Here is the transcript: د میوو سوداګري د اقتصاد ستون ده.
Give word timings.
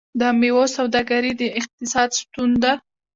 د 0.19 0.21
میوو 0.39 0.65
سوداګري 0.77 1.31
د 1.39 1.41
اقتصاد 1.59 2.09
ستون 2.19 2.49
ده. 2.63 2.73